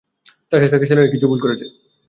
তার 0.51 0.59
সাথে 0.61 0.73
থাকা 0.73 0.87
ছেলেরা 0.89 1.13
কিছু 1.13 1.25
ভুল 1.29 1.39
করেছে। 1.41 1.65